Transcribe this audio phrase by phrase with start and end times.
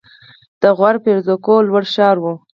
[0.61, 2.25] د غور فیروزکوه لوړ ښار و